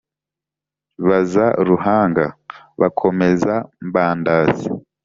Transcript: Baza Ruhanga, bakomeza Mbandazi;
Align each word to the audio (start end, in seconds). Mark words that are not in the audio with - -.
Baza 1.07 1.45
Ruhanga, 1.67 2.25
bakomeza 2.79 3.53
Mbandazi; 3.87 4.67